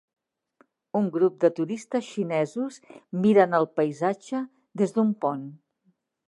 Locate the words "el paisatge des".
3.59-4.97